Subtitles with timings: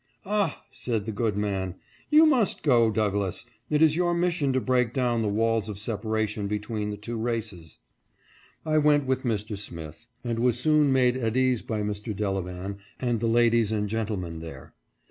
[0.25, 1.75] "Ah!" said that good man,"
[2.09, 6.47] you must go, Douglass; it is your mission to break down the walls of separation
[6.47, 7.77] between the two races."
[8.65, 9.55] I went with Mr.
[9.55, 12.15] Smith, and was soon made at ease by Mr.
[12.15, 14.73] Delevan and the ladies and gentlemen there.